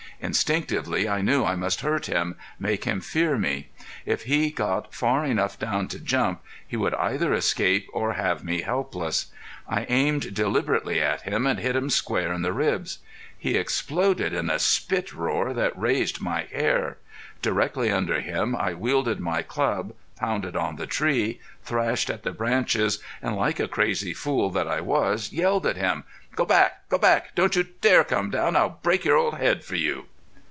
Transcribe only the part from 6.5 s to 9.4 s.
he would either escape or have me helpless.